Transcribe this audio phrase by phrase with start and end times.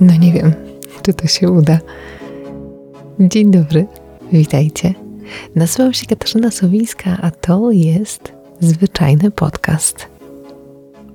[0.00, 0.52] No nie wiem,
[1.02, 1.78] czy to się uda.
[3.20, 3.86] Dzień dobry,
[4.32, 4.94] witajcie.
[5.54, 10.08] Nazywam się Katarzyna Sowińska, a to jest zwyczajny podcast.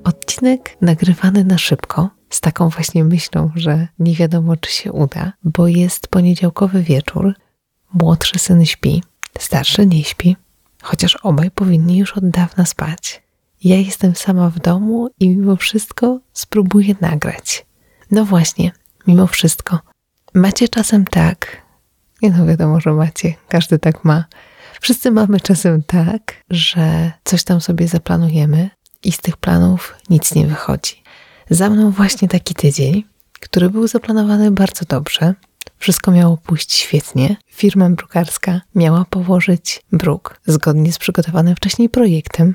[0.03, 5.67] Odcinek nagrywany na szybko, z taką właśnie myślą, że nie wiadomo, czy się uda, bo
[5.67, 7.33] jest poniedziałkowy wieczór.
[7.93, 9.03] Młodszy syn śpi,
[9.39, 10.35] starszy nie śpi,
[10.81, 13.23] chociaż obaj powinni już od dawna spać.
[13.63, 17.65] Ja jestem sama w domu i mimo wszystko spróbuję nagrać.
[18.13, 18.71] No właśnie,
[19.07, 19.79] mimo wszystko.
[20.33, 21.61] Macie czasem tak,
[22.21, 24.25] nie no wiadomo, że macie, każdy tak ma.
[24.81, 28.69] Wszyscy mamy czasem tak, że coś tam sobie zaplanujemy
[29.03, 31.03] i z tych planów nic nie wychodzi.
[31.49, 33.03] Za mną właśnie taki tydzień,
[33.39, 35.33] który był zaplanowany bardzo dobrze.
[35.77, 37.35] Wszystko miało pójść świetnie.
[37.47, 42.53] Firma brukarska miała położyć bruk zgodnie z przygotowanym wcześniej projektem.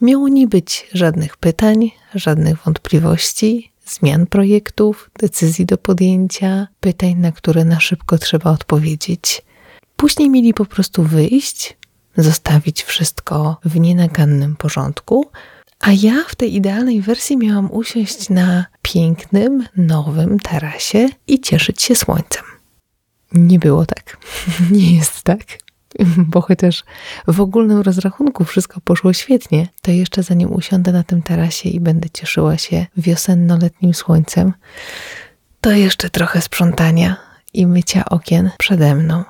[0.00, 7.64] Miało nie być żadnych pytań, żadnych wątpliwości, zmian projektów, decyzji do podjęcia, pytań, na które
[7.64, 9.42] na szybko trzeba odpowiedzieć.
[9.96, 11.76] Później mieli po prostu wyjść,
[12.16, 15.30] zostawić wszystko w nienagannym porządku,
[15.80, 21.94] a ja w tej idealnej wersji miałam usiąść na pięknym, nowym tarasie i cieszyć się
[21.94, 22.44] słońcem.
[23.32, 24.16] Nie było tak.
[24.70, 25.63] Nie jest tak.
[26.32, 26.84] bo chociaż
[27.26, 32.10] w ogólnym rozrachunku wszystko poszło świetnie, to jeszcze zanim usiądę na tym tarasie i będę
[32.10, 34.52] cieszyła się wiosenno-letnim słońcem,
[35.60, 37.16] to jeszcze trochę sprzątania
[37.52, 39.24] i mycia okien przede mną.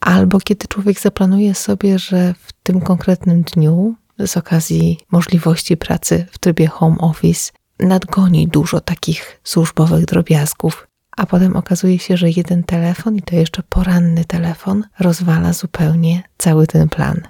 [0.00, 3.94] Albo kiedy człowiek zaplanuje sobie, że w tym konkretnym dniu,
[4.26, 11.56] z okazji możliwości pracy w trybie home office, nadgoni dużo takich służbowych drobiazgów, a potem
[11.56, 17.20] okazuje się, że jeden telefon, i to jeszcze poranny telefon, rozwala zupełnie cały ten plan.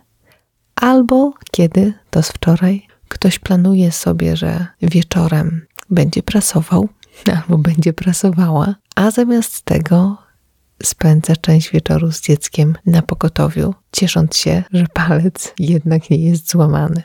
[0.74, 6.88] Albo kiedy, to z wczoraj, ktoś planuje sobie, że wieczorem będzie prasował,
[7.36, 10.18] albo będzie prasowała, a zamiast tego
[10.82, 17.02] spędza część wieczoru z dzieckiem na pogotowiu, ciesząc się, że palec jednak nie jest złamany.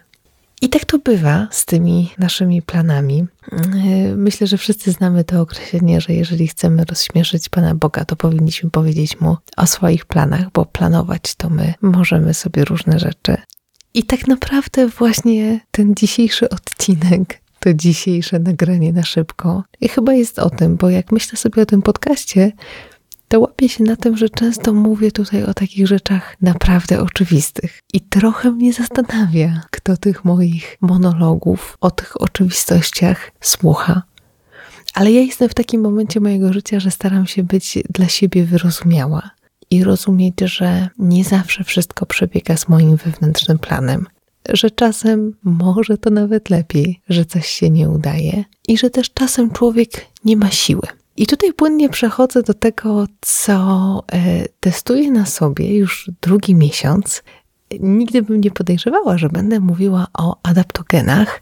[0.61, 3.25] I tak to bywa z tymi naszymi planami.
[3.51, 8.69] Yy, myślę, że wszyscy znamy to określenie, że jeżeli chcemy rozśmieszyć Pana Boga, to powinniśmy
[8.69, 13.37] powiedzieć Mu o swoich planach, bo planować to my możemy sobie różne rzeczy.
[13.93, 20.39] I tak naprawdę właśnie ten dzisiejszy odcinek, to dzisiejsze nagranie na szybko, i chyba jest
[20.39, 22.51] o tym, bo jak myślę sobie o tym podcaście,
[23.27, 27.81] to łapię się na tym, że często mówię tutaj o takich rzeczach naprawdę oczywistych.
[27.93, 34.03] I trochę mnie zastanawia, kto tych moich monologów o tych oczywistościach słucha.
[34.93, 39.29] Ale ja jestem w takim momencie mojego życia, że staram się być dla siebie wyrozumiała
[39.69, 44.05] i rozumieć, że nie zawsze wszystko przebiega z moim wewnętrznym planem.
[44.49, 49.51] Że czasem może to nawet lepiej, że coś się nie udaje, i że też czasem
[49.51, 49.89] człowiek
[50.25, 50.87] nie ma siły.
[51.17, 57.23] I tutaj płynnie przechodzę do tego, co e, testuję na sobie już drugi miesiąc.
[57.79, 61.41] Nigdy bym nie podejrzewała, że będę mówiła o adaptogenach,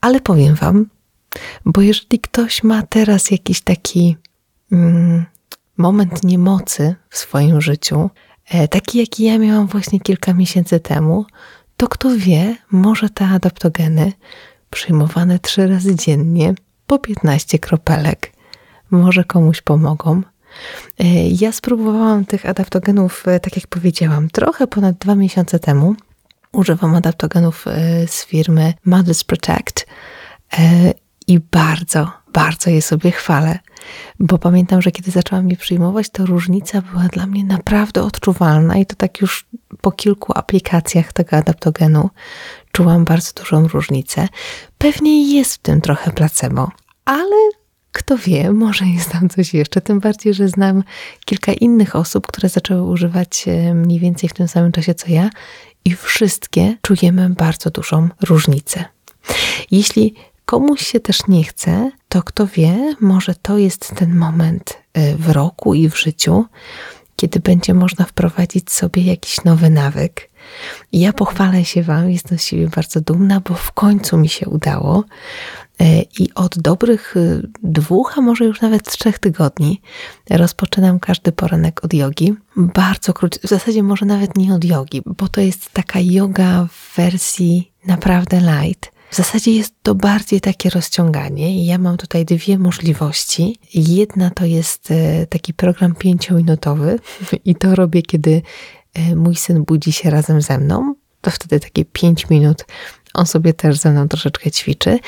[0.00, 0.86] ale powiem Wam,
[1.64, 4.16] bo jeżeli ktoś ma teraz jakiś taki
[4.72, 5.24] mm,
[5.76, 8.10] moment niemocy w swoim życiu,
[8.48, 11.24] e, taki jaki ja miałam właśnie kilka miesięcy temu,
[11.76, 14.12] to kto wie, może te adaptogeny
[14.70, 16.54] przyjmowane trzy razy dziennie
[16.86, 18.39] po 15 kropelek
[18.90, 20.22] może komuś pomogą.
[20.98, 25.94] E, ja spróbowałam tych adaptogenów, e, tak jak powiedziałam, trochę ponad dwa miesiące temu.
[26.52, 29.86] Używam adaptogenów e, z firmy Mothers Protect
[31.26, 33.58] i bardzo, bardzo je sobie chwalę,
[34.20, 38.86] bo pamiętam, że kiedy zaczęłam je przyjmować, to różnica była dla mnie naprawdę odczuwalna i
[38.86, 39.46] to tak już
[39.80, 42.10] po kilku aplikacjach tego adaptogenu
[42.72, 44.28] czułam bardzo dużą różnicę.
[44.78, 46.70] Pewnie jest w tym trochę placebo,
[47.04, 47.50] ale
[47.92, 49.80] kto wie, może jest tam coś jeszcze.
[49.80, 50.82] Tym bardziej, że znam
[51.24, 55.30] kilka innych osób, które zaczęły używać e, mniej więcej w tym samym czasie co ja,
[55.84, 58.84] i wszystkie czujemy bardzo dużą różnicę.
[59.70, 60.14] Jeśli
[60.44, 65.30] komuś się też nie chce, to kto wie, może to jest ten moment e, w
[65.30, 66.44] roku i w życiu,
[67.16, 70.30] kiedy będzie można wprowadzić sobie jakiś nowy nawyk.
[70.92, 75.04] Ja pochwalę się Wam, jestem z siebie bardzo dumna, bo w końcu mi się udało.
[75.80, 79.82] E, I od dobrych y, dwóch, a może już nawet trzech tygodni
[80.30, 82.34] rozpoczynam każdy poranek od jogi.
[82.56, 86.96] Bardzo krótko, w zasadzie może nawet nie od jogi, bo to jest taka yoga w
[86.96, 88.92] wersji naprawdę light.
[89.10, 93.58] W zasadzie jest to bardziej takie rozciąganie i ja mam tutaj dwie możliwości.
[93.74, 96.98] Jedna to jest e, taki program pięciominutowy
[97.44, 98.42] i to robię, kiedy
[98.94, 100.94] e, mój syn budzi się razem ze mną.
[101.20, 102.64] To wtedy takie pięć minut
[103.14, 104.98] on sobie też ze mną troszeczkę ćwiczy.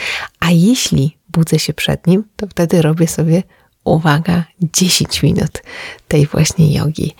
[0.40, 3.42] A jeśli budzę się przed nim, to wtedy robię sobie,
[3.84, 5.62] uwaga, 10 minut
[6.08, 7.14] tej właśnie jogi.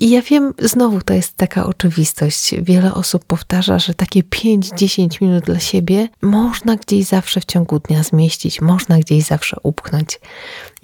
[0.00, 2.54] I ja wiem, znowu to jest taka oczywistość.
[2.62, 8.02] Wiele osób powtarza, że takie 5-10 minut dla siebie można gdzieś zawsze w ciągu dnia
[8.02, 10.20] zmieścić, można gdzieś zawsze upchnąć.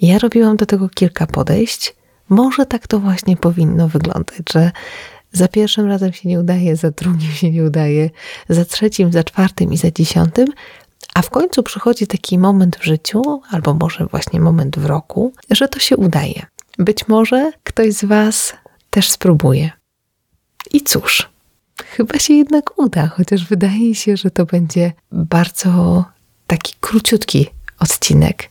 [0.01, 1.95] Ja robiłam do tego kilka podejść.
[2.29, 4.71] Może tak to właśnie powinno wyglądać, że
[5.35, 8.09] za pierwszym razem się nie udaje, za drugim się nie udaje,
[8.49, 10.47] za trzecim, za czwartym i za dziesiątym,
[11.13, 15.67] a w końcu przychodzi taki moment w życiu, albo może właśnie moment w roku, że
[15.67, 16.45] to się udaje.
[16.77, 18.53] Być może ktoś z Was
[18.89, 19.71] też spróbuje.
[20.73, 21.29] I cóż,
[21.85, 26.05] chyba się jednak uda, chociaż wydaje się, że to będzie bardzo
[26.47, 27.47] taki króciutki
[27.79, 28.49] odcinek.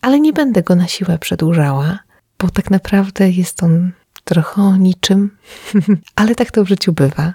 [0.00, 1.98] Ale nie będę go na siłę przedłużała,
[2.38, 3.92] bo tak naprawdę jest on
[4.28, 5.30] trochę o niczym,
[6.20, 7.34] ale tak to w życiu bywa.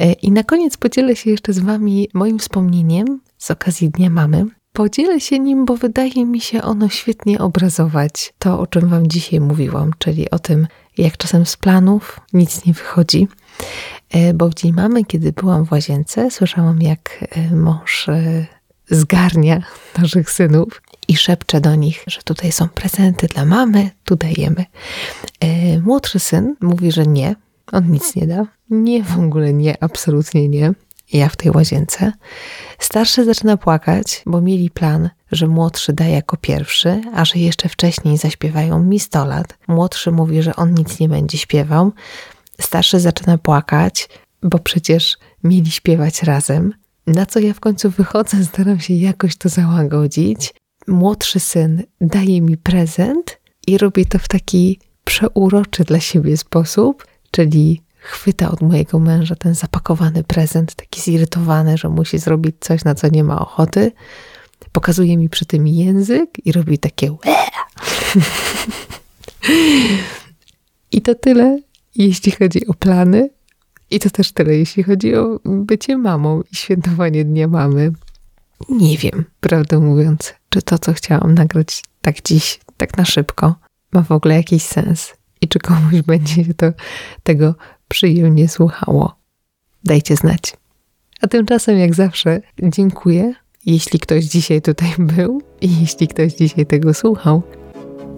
[0.00, 4.46] E, I na koniec podzielę się jeszcze z Wami moim wspomnieniem z okazji Dnia Mamy.
[4.72, 9.40] Podzielę się nim, bo wydaje mi się ono świetnie obrazować to, o czym Wam dzisiaj
[9.40, 10.66] mówiłam, czyli o tym,
[10.98, 13.28] jak czasem z planów nic nie wychodzi.
[14.10, 18.06] E, bo w dzień mamy, kiedy byłam w łazience, słyszałam, jak e, mąż
[18.90, 19.62] zgarnia
[19.98, 24.64] naszych synów i szepcze do nich, że tutaj są prezenty dla mamy, tu dajemy.
[25.40, 27.34] E, młodszy syn mówi, że nie,
[27.72, 28.46] on nic nie da.
[28.70, 30.72] Nie, w ogóle nie, absolutnie nie.
[31.12, 32.12] Ja w tej łazience.
[32.78, 38.18] Starszy zaczyna płakać, bo mieli plan, że młodszy da jako pierwszy, a że jeszcze wcześniej
[38.18, 39.58] zaśpiewają mi 100 lat.
[39.68, 41.92] Młodszy mówi, że on nic nie będzie śpiewał.
[42.60, 44.08] Starszy zaczyna płakać,
[44.42, 46.72] bo przecież mieli śpiewać razem.
[47.06, 50.54] Na co ja w końcu wychodzę, staram się jakoś to załagodzić.
[50.86, 57.82] Młodszy syn daje mi prezent i robi to w taki przeuroczy dla siebie sposób, czyli
[57.98, 63.08] chwyta od mojego męża ten zapakowany prezent, taki zirytowany, że musi zrobić coś, na co
[63.08, 63.92] nie ma ochoty.
[64.72, 67.16] Pokazuje mi przy tym język i robi takie
[70.92, 71.58] I to tyle,
[71.94, 73.30] jeśli chodzi o plany.
[73.90, 77.92] I to też tyle, jeśli chodzi o bycie mamą i świętowanie Dnia Mamy.
[78.68, 83.54] Nie wiem, prawdę mówiąc, czy to, co chciałam nagrać tak dziś, tak na szybko,
[83.92, 86.66] ma w ogóle jakiś sens i czy komuś będzie się to
[87.22, 87.54] tego
[87.88, 89.16] przyjemnie słuchało.
[89.84, 90.56] Dajcie znać.
[91.20, 93.34] A tymczasem, jak zawsze, dziękuję,
[93.66, 97.42] jeśli ktoś dzisiaj tutaj był i jeśli ktoś dzisiaj tego słuchał.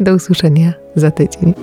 [0.00, 1.54] Do usłyszenia za tydzień.